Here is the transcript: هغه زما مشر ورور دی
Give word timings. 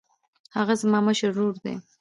هغه 0.57 0.73
زما 0.81 0.99
مشر 1.07 1.29
ورور 1.33 1.55
دی 1.63 1.73